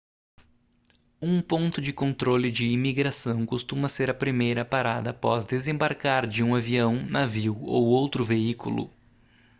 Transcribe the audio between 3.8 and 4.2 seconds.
ser a